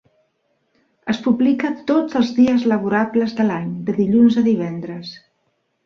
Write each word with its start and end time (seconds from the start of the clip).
Es 1.13 1.19
publica 1.25 1.71
tots 1.93 2.19
els 2.21 2.33
dies 2.39 2.67
laborables 2.73 3.39
de 3.41 3.49
l'any, 3.53 3.71
de 3.91 3.99
dilluns 4.03 4.43
a 4.45 4.49
divendres. 4.53 5.19